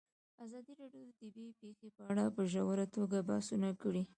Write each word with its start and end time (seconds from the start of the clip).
ازادي 0.45 0.73
راډیو 0.81 1.01
د 1.07 1.11
طبیعي 1.19 1.51
پېښې 1.61 1.87
په 1.95 2.01
اړه 2.11 2.25
په 2.35 2.41
ژوره 2.51 2.85
توګه 2.95 3.17
بحثونه 3.29 3.69
کړي. 3.81 4.03